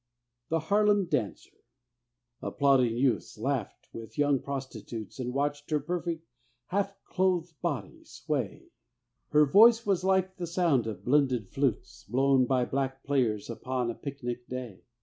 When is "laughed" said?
3.37-3.87